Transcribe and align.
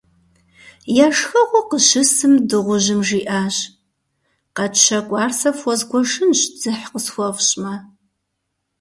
Я 1.05 1.07
шхэгъуэ 1.17 1.61
къыщысым, 1.69 2.33
дыгъужьым 2.47 3.01
жиӏащ:- 3.07 3.55
Къэтщэкӏуар 4.55 5.31
сэ 5.39 5.49
фхуэзгуэшынщ, 5.57 6.39
дзыхь 6.53 6.85
къысхуэфщӏмэ. 6.91 7.73